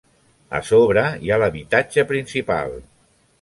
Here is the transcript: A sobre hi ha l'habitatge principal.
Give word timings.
A 0.59 0.61
sobre 0.69 1.03
hi 1.25 1.31
ha 1.31 1.37
l'habitatge 1.43 2.07
principal. 2.13 2.75